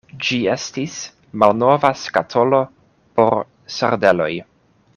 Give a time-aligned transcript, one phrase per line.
[0.27, 0.95] Ĝi estis
[1.43, 2.63] malnova skatolo
[3.19, 3.37] por
[3.77, 4.33] sardeloj.